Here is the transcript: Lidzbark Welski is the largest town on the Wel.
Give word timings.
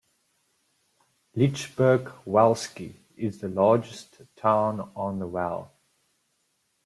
Lidzbark 1.37 2.23
Welski 2.25 2.95
is 3.15 3.37
the 3.37 3.47
largest 3.49 4.23
town 4.35 4.91
on 4.95 5.19
the 5.19 5.27
Wel. 5.27 5.71